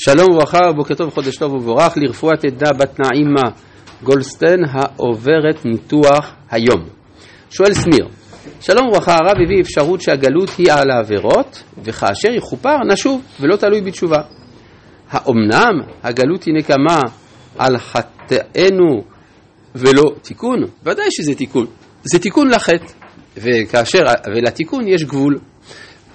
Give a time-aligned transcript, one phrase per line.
[0.00, 3.50] שלום וברכה ובוקר טוב וחודש טוב ובורך לרפואת עדה בת נעימה
[4.02, 6.84] גולדסטיין העוברת ניתוח היום.
[7.50, 8.08] שואל שניר,
[8.60, 14.18] שלום וברכה הרב הביא אפשרות שהגלות היא על העבירות וכאשר יכופר נשוב ולא תלוי בתשובה.
[15.10, 17.00] האומנם הגלות היא נקמה
[17.58, 19.04] על חטאינו
[19.74, 20.58] ולא תיקון?
[20.84, 21.66] ודאי שזה תיקון.
[22.04, 22.92] זה תיקון לחטא,
[23.36, 25.38] וכאשר, ולתיקון יש גבול.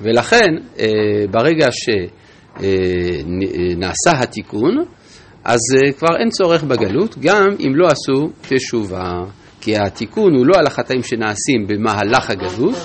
[0.02, 0.86] ולכן אה,
[1.32, 1.68] ברגע
[2.58, 4.86] שנעשה התיקון,
[5.44, 9.22] אז אה, כבר אין צורך בגלות, גם אם לא עשו תשובה.
[9.62, 12.76] כי התיקון הוא לא על החטאים שנעשים במהלך הגלות,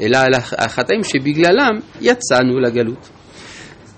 [0.00, 3.08] אלא על החטאים שבגללם יצאנו לגלות.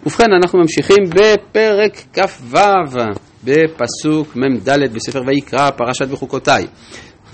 [0.07, 2.59] ובכן, אנחנו ממשיכים בפרק כ"ו,
[3.45, 6.66] בפסוק מ"ד בספר ויקרא, פרשת בחוקותיי.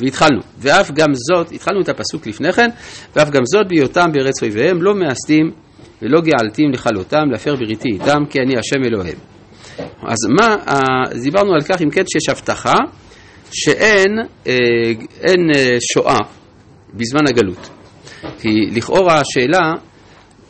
[0.01, 2.69] והתחלנו, ואף גם זאת, התחלנו את הפסוק לפני כן,
[3.17, 5.51] ואף גם זאת בהיותם בארץ אויביהם לא מאסתים
[6.03, 9.17] ולא געלתים לכלותם, להפר בריתי איתם, כי אני השם אלוהים.
[10.03, 12.75] אז מה, אז דיברנו על כך אם כן שיש הבטחה
[13.53, 14.53] שאין אה,
[15.23, 16.19] אין אה, שואה
[16.95, 17.71] בזמן הגלות.
[18.41, 19.73] כי לכאורה השאלה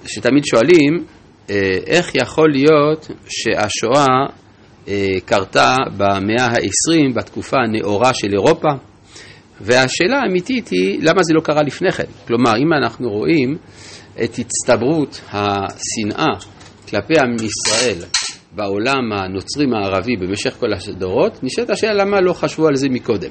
[0.07, 1.05] שתמיד שואלים,
[1.51, 4.07] אה, איך יכול להיות שהשואה
[5.25, 8.69] קרתה במאה ה-20, בתקופה הנאורה של אירופה,
[9.61, 12.05] והשאלה האמיתית היא, למה זה לא קרה לפני כן?
[12.27, 13.57] כלומר, אם אנחנו רואים
[14.25, 16.33] את הצטברות השנאה
[16.89, 17.99] כלפי עם ישראל
[18.53, 23.31] בעולם הנוצרי מערבי במשך כל הדורות, נשאלת השאלה למה לא חשבו על זה מקודם.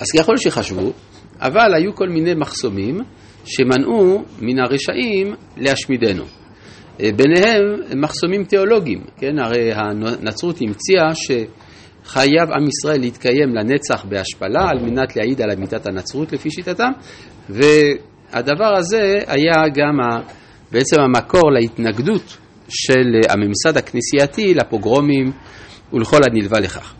[0.00, 0.92] אז ככל שחשבו,
[1.40, 2.98] אבל היו כל מיני מחסומים
[3.44, 6.24] שמנעו מן הרשעים להשמידנו.
[6.98, 7.62] ביניהם
[7.96, 9.38] מחסומים תיאולוגיים, כן?
[9.38, 11.30] הרי הנצרות המציאה ש...
[12.04, 16.90] חייב עם ישראל להתקיים לנצח בהשפלה על מנת להעיד על אמיתת הנצרות לפי שיטתם,
[18.32, 19.98] והדבר הזה היה גם
[20.72, 22.36] בעצם המקור להתנגדות
[22.68, 25.32] של הממסד הכנסייתי לפוגרומים
[25.92, 26.94] ולכל הנלווה לכך.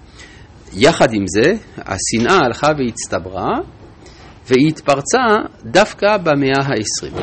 [0.76, 3.48] יחד עם זה, השנאה הלכה והצטברה,
[4.46, 5.18] והיא התפרצה
[5.64, 7.14] דווקא במאה ה-20.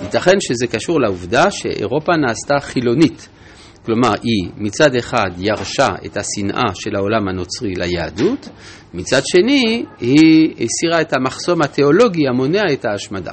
[0.00, 3.28] וייתכן שזה קשור לעובדה שאירופה נעשתה חילונית.
[3.84, 8.48] כלומר, היא מצד אחד ירשה את השנאה של העולם הנוצרי ליהדות,
[8.94, 13.32] מצד שני היא הסירה את המחסום התיאולוגי המונע את ההשמדה.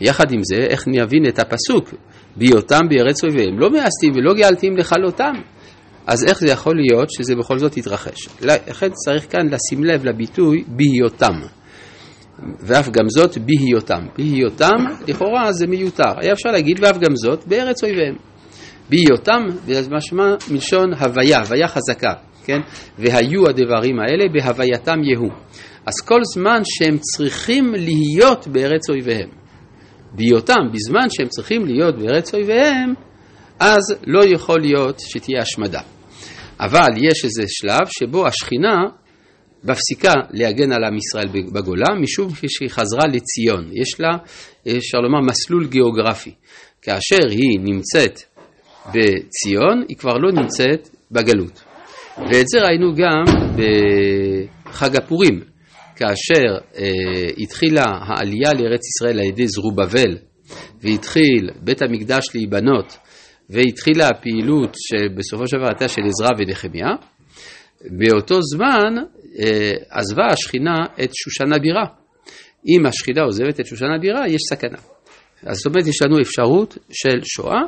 [0.00, 1.94] יחד עם זה, איך נבין את הפסוק,
[2.36, 5.32] בהיותם בארץ אויביהם, לא מאסתים ולא גאלתים לכלותם.
[6.06, 8.28] אז איך זה יכול להיות שזה בכל זאת יתרחש?
[8.42, 11.34] לכן צריך כאן לשים לב לביטוי בהיותם.
[12.60, 14.06] ואף גם זאת בהיותם.
[14.18, 16.12] בהיותם, לכאורה זה מיותר.
[16.16, 18.16] היה אפשר להגיד ואף גם זאת בארץ אויביהם.
[18.90, 19.42] בהיותם,
[19.90, 22.12] משמע מלשון הוויה, הוויה חזקה,
[22.44, 22.58] כן?
[22.98, 25.30] והיו הדברים האלה בהווייתם יהוא.
[25.86, 29.28] אז כל זמן שהם צריכים להיות בארץ אויביהם,
[30.12, 32.94] בהיותם, בזמן שהם צריכים להיות בארץ אויביהם,
[33.58, 35.80] אז לא יכול להיות שתהיה השמדה.
[36.60, 38.76] אבל יש איזה שלב שבו השכינה
[39.64, 43.70] מפסיקה להגן על עם ישראל בגולה, משום שהיא חזרה לציון.
[43.82, 44.16] יש לה,
[44.76, 46.34] אפשר לומר, מסלול גיאוגרפי.
[46.82, 48.20] כאשר היא נמצאת
[48.88, 51.64] בציון, היא כבר לא נמצאת בגלות.
[52.18, 53.24] ואת זה ראינו גם
[53.56, 55.40] בחג הפורים,
[55.96, 56.86] כאשר אה,
[57.38, 60.16] התחילה העלייה לארץ ישראל על ידי זרובבל,
[60.80, 62.96] והתחיל בית המקדש להיבנות,
[63.50, 66.88] והתחילה הפעילות שבסופו של דבר הייתה של עזרא ונחמיה,
[67.90, 68.94] באותו זמן
[69.40, 71.84] אה, עזבה השכינה את שושן הבירה.
[72.68, 74.78] אם השכינה עוזבת את שושן הבירה, יש סכנה.
[75.42, 77.60] אז זאת אומרת, יש לנו אפשרות של שואה,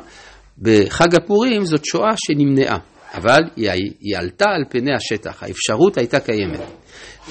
[0.61, 2.77] בחג הפורים זאת שואה שנמנעה,
[3.13, 6.59] אבל היא, היא עלתה על פני השטח, האפשרות הייתה קיימת.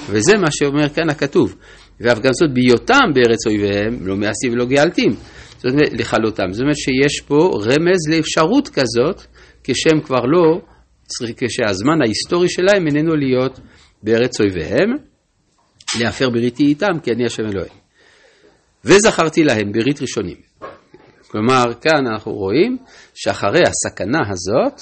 [0.09, 1.55] וזה מה שאומר כאן הכתוב,
[1.99, 5.11] ואף גם זאת בהיותם בארץ אויביהם, לא מעשים ולא גאלתים,
[5.57, 6.51] זאת אומרת לכלותם.
[6.51, 9.21] זאת אומרת שיש פה רמז לאפשרות כזאת,
[9.63, 10.61] כשהם כבר לא,
[11.37, 13.59] כשהזמן ההיסטורי שלהם איננו להיות
[14.03, 14.89] בארץ אויביהם,
[15.99, 17.73] להפר בריתי איתם, כי אני השם אלוהים.
[18.85, 20.48] וזכרתי להם ברית ראשונים.
[21.31, 22.77] כלומר, כאן אנחנו רואים
[23.13, 24.81] שאחרי הסכנה הזאת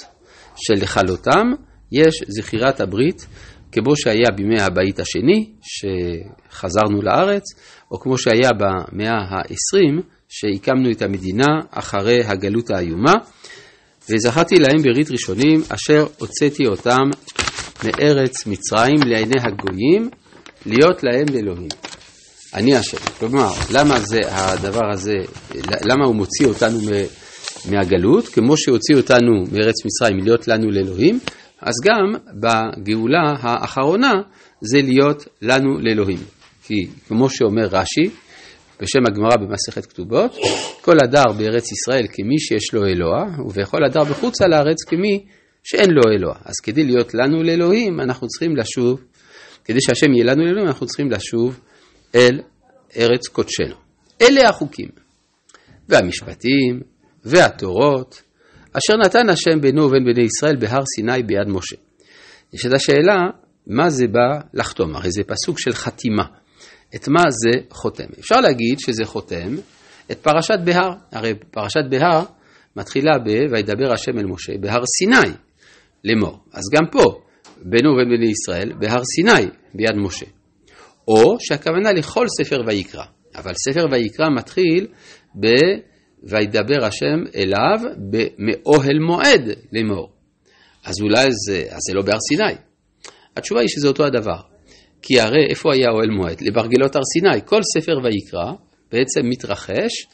[0.56, 1.46] של לכלותם,
[1.92, 3.26] יש זכירת הברית,
[3.72, 7.42] כמו שהיה בימי הבית השני, שחזרנו לארץ,
[7.90, 13.12] או כמו שהיה במאה ה-20, שהקמנו את המדינה אחרי הגלות האיומה.
[14.10, 17.04] וזכרתי להם ברית ראשונים, אשר הוצאתי אותם
[17.84, 20.10] מארץ מצרים לעיני הגויים,
[20.66, 21.87] להיות להם לאלוהים.
[22.54, 22.96] אני אשם.
[23.18, 25.14] כלומר, למה זה הדבר הזה,
[25.84, 26.78] למה הוא מוציא אותנו
[27.70, 31.18] מהגלות, כמו שהוציא אותנו מארץ מצרים להיות לנו לאלוהים,
[31.60, 34.12] אז גם בגאולה האחרונה
[34.60, 36.18] זה להיות לנו לאלוהים.
[36.64, 38.10] כי כמו שאומר רש"י,
[38.82, 40.36] בשם הגמרא במסכת כתובות,
[40.80, 45.24] כל הדר בארץ ישראל כמי שיש לו אלוה, ובכל הדר בחוץ על הארץ כמי
[45.64, 46.34] שאין לו אלוה.
[46.44, 49.00] אז כדי להיות לנו לאלוהים, אנחנו צריכים לשוב,
[49.64, 51.60] כדי שהשם יהיה לנו לאלוהים, אנחנו צריכים לשוב
[52.14, 52.40] אל
[52.96, 53.74] ארץ קודשנו.
[54.22, 54.88] אלה החוקים,
[55.88, 56.80] והמשפטים,
[57.24, 58.22] והתורות,
[58.72, 61.76] אשר נתן השם בינו ובין בני ישראל בהר סיני ביד משה.
[62.52, 63.16] יש את השאלה,
[63.66, 64.96] מה זה בא לחתום?
[64.96, 66.24] הרי זה פסוק של חתימה.
[66.94, 68.04] את מה זה חותם?
[68.20, 69.54] אפשר להגיד שזה חותם
[70.10, 70.90] את פרשת בהר.
[71.12, 72.24] הרי פרשת בהר
[72.76, 75.34] מתחילה ב וידבר השם אל משה בהר סיני
[76.04, 76.38] לאמור.
[76.52, 77.20] אז גם פה,
[77.62, 80.26] בינו ובין בני ישראל, בהר סיני ביד משה.
[81.08, 83.04] או שהכוונה לכל ספר ויקרא.
[83.34, 84.86] אבל ספר ויקרא מתחיל
[85.40, 85.46] ב...
[86.22, 87.78] וידבר השם אליו
[88.38, 90.12] מאוהל מועד לאמור.
[90.84, 92.54] אז אולי זה, אז זה לא בהר סיני.
[93.36, 94.40] התשובה היא שזה אותו הדבר.
[95.02, 96.40] כי הרי איפה היה אוהל מועד?
[96.40, 97.40] לברגלות הר סיני.
[97.44, 98.52] כל ספר ויקרא
[98.92, 100.06] בעצם מתרחש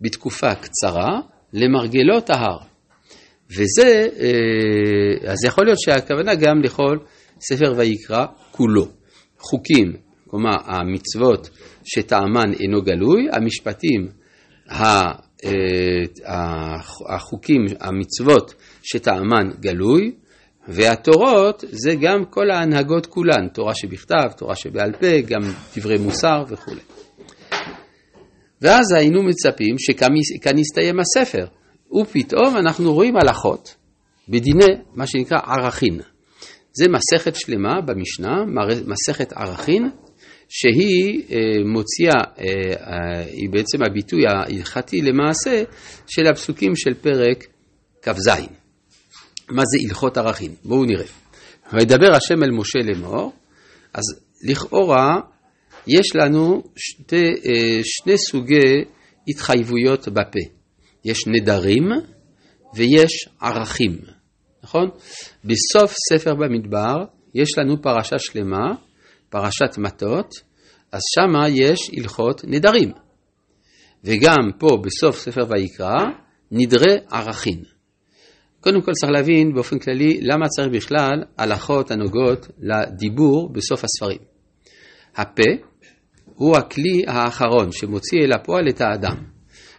[0.00, 1.20] בתקופה קצרה
[1.52, 2.58] למרגלות ההר.
[3.50, 6.98] וזה, אה, אז יכול להיות שהכוונה גם לכל
[7.40, 8.88] ספר ויקרא כולו.
[9.38, 9.92] חוקים,
[10.30, 11.50] כלומר המצוות
[11.84, 14.08] שטעמן אינו גלוי, המשפטים,
[14.70, 15.12] אה,
[17.08, 20.12] החוקים, המצוות שטעמן גלוי,
[20.68, 25.40] והתורות זה גם כל ההנהגות כולן, תורה שבכתב, תורה שבעל פה, גם
[25.76, 26.72] דברי מוסר וכו'.
[28.62, 31.46] ואז היינו מצפים שכאן יסתיים הספר,
[32.00, 33.76] ופתאום אנחנו רואים הלכות
[34.28, 36.00] בדיני מה שנקרא ערכין.
[36.72, 38.44] זה מסכת שלמה במשנה,
[38.86, 39.90] מסכת ערכין,
[40.52, 42.44] שהיא אה, מוציאה, אה,
[42.92, 45.62] אה, היא בעצם הביטוי ההלכתי למעשה
[46.06, 47.46] של הפסוקים של פרק
[48.02, 48.28] כ"ז.
[49.48, 50.54] מה זה הלכות ערכים?
[50.64, 51.06] בואו נראה.
[51.72, 53.32] וידבר השם אל משה לאמור,
[53.94, 54.02] אז
[54.48, 55.20] לכאורה
[55.86, 57.26] יש לנו שתי,
[57.82, 58.84] שני סוגי
[59.28, 60.38] התחייבויות בפה.
[61.04, 61.88] יש נדרים
[62.74, 63.98] ויש ערכים,
[64.62, 64.88] נכון?
[65.44, 66.96] בסוף ספר במדבר
[67.34, 68.74] יש לנו פרשה שלמה
[69.30, 70.26] פרשת מטות,
[70.92, 72.92] אז שמה יש הלכות נדרים.
[74.04, 76.04] וגם פה בסוף ספר ויקרא,
[76.50, 77.62] נדרי ערכין.
[78.60, 84.18] קודם כל צריך להבין באופן כללי למה צריך בכלל הלכות הנוגעות לדיבור בסוף הספרים.
[85.16, 85.50] הפה
[86.34, 89.16] הוא הכלי האחרון שמוציא אל הפועל את האדם.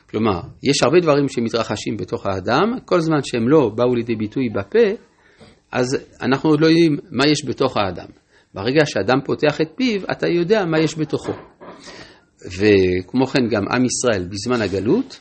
[0.09, 5.03] כלומר, יש הרבה דברים שמתרחשים בתוך האדם, כל זמן שהם לא באו לידי ביטוי בפה,
[5.71, 8.20] אז אנחנו עוד לא יודעים מה יש בתוך האדם.
[8.53, 11.31] ברגע שאדם פותח את פיו, אתה יודע מה יש בתוכו.
[12.45, 15.19] וכמו כן גם עם ישראל בזמן הגלות,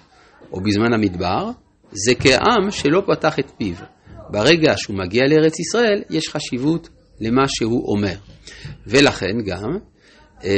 [0.53, 1.51] או בזמן המדבר,
[1.93, 3.75] זה כעם שלא פתח את פיו.
[4.31, 6.89] ברגע שהוא מגיע לארץ ישראל, יש חשיבות
[7.21, 8.15] למה שהוא אומר.
[8.87, 9.79] ולכן גם
[10.45, 10.51] אה,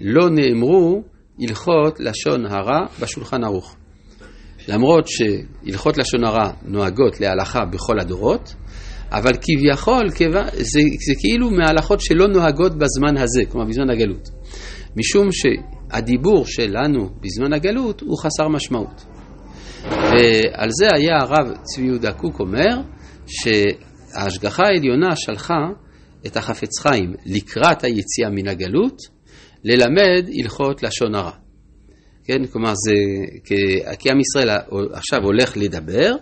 [0.00, 1.02] לא נאמרו
[1.40, 3.76] הלכות לשון הרע בשולחן ערוך.
[4.68, 8.54] למרות שהלכות לשון הרע נוהגות להלכה בכל הדורות,
[9.10, 10.08] אבל כביכול,
[10.52, 14.28] זה, זה כאילו מההלכות שלא נוהגות בזמן הזה, כלומר בזמן הגלות.
[14.96, 19.04] משום שהדיבור שלנו בזמן הגלות הוא חסר משמעות.
[19.84, 22.80] ועל זה היה הרב צבי יהודה קוק אומר,
[23.26, 25.66] שההשגחה העליונה שלחה
[26.26, 28.96] את החפץ חיים לקראת היציאה מן הגלות,
[29.64, 31.47] ללמד הלכות לשון הרע.
[32.28, 32.94] כן, כלומר זה,
[33.98, 34.48] כי עם ישראל
[34.92, 36.14] עכשיו הולך לדבר,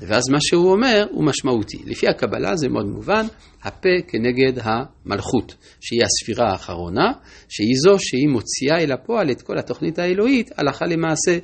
[0.00, 1.78] ואז מה שהוא אומר הוא משמעותי.
[1.86, 3.26] לפי הקבלה זה מאוד מובן,
[3.62, 7.12] הפה כנגד המלכות, שהיא הספירה האחרונה,
[7.48, 11.38] שהיא זו שהיא מוציאה אל הפועל את כל התוכנית האלוהית הלכה למעשה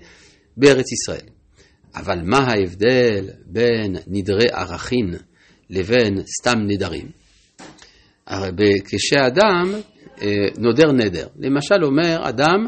[0.56, 1.26] בארץ ישראל.
[1.94, 5.14] אבל מה ההבדל בין נדרי ערכין
[5.70, 7.10] לבין סתם נדרים?
[8.26, 9.74] הרי כשאדם
[10.22, 12.66] אה, נודר נדר, למשל אומר אדם,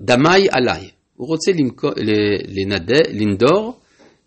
[0.00, 1.52] דמי עליי, הוא רוצה
[3.08, 3.80] לנדור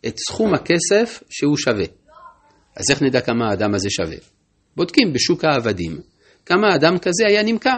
[0.08, 1.86] את סכום הכסף שהוא שווה.
[2.76, 4.18] אז איך נדע כמה האדם הזה שווה?
[4.76, 6.00] בודקים בשוק העבדים
[6.46, 7.78] כמה אדם כזה היה נמכר.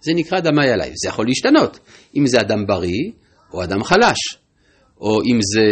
[0.00, 0.90] זה נקרא דמי עליי.
[1.02, 1.78] זה יכול להשתנות,
[2.16, 3.10] אם זה אדם בריא
[3.52, 4.18] או אדם חלש,
[5.00, 5.62] או אם זה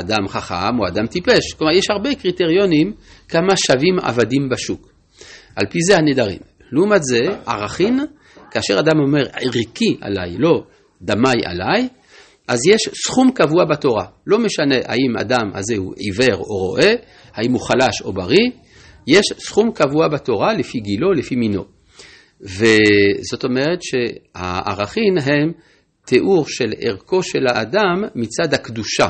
[0.00, 1.52] אדם חכם או אדם טיפש.
[1.52, 2.92] כלומר, יש הרבה קריטריונים
[3.28, 4.92] כמה שווים עבדים בשוק.
[5.56, 6.38] על פי זה הנדרים.
[6.72, 8.00] לעומת זה, ערכין,
[8.50, 10.62] כאשר אדם אומר ערכי עליי, לא
[11.02, 11.88] דמי עליי,
[12.48, 14.04] אז יש סכום קבוע בתורה.
[14.26, 16.94] לא משנה האם אדם הזה הוא עיוור או רואה,
[17.34, 18.50] האם הוא חלש או בריא,
[19.06, 21.64] יש סכום קבוע בתורה לפי גילו, לפי מינו.
[22.40, 25.52] וזאת אומרת שהערכין הם
[26.04, 29.08] תיאור של ערכו של האדם מצד הקדושה.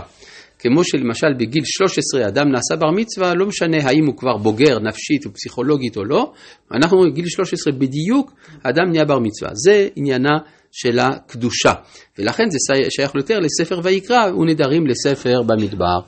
[0.62, 5.26] כמו שלמשל בגיל 13 אדם נעשה בר מצווה, לא משנה האם הוא כבר בוגר נפשית
[5.26, 6.32] ופסיכולוגית או לא,
[6.72, 9.50] אנחנו אומרים בגיל 13 בדיוק אדם נהיה בר מצווה.
[9.54, 10.38] זה עניינה
[10.72, 11.72] של הקדושה.
[12.18, 16.00] ולכן זה שייך יותר לספר ויקרא ונדרים לספר במדבר.